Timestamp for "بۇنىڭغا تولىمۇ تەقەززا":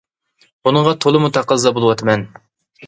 0.69-1.77